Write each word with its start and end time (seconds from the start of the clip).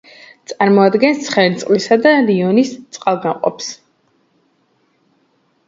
წარმოადგენს 0.51 1.19
ცხენისწყლისა 1.27 1.99
და 2.07 2.15
რიონის 2.31 2.73
წყალგამყოფს. 2.97 3.71